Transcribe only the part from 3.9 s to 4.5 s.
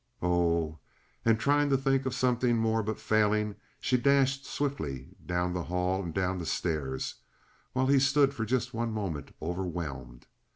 dashed